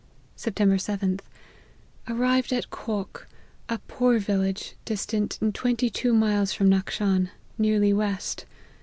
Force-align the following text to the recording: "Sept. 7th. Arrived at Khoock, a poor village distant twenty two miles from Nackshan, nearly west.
"Sept. 0.35 0.55
7th. 0.55 1.19
Arrived 2.07 2.51
at 2.51 2.71
Khoock, 2.71 3.27
a 3.69 3.77
poor 3.87 4.17
village 4.17 4.73
distant 4.83 5.37
twenty 5.53 5.91
two 5.91 6.11
miles 6.15 6.51
from 6.51 6.71
Nackshan, 6.71 7.29
nearly 7.59 7.93
west. 7.93 8.45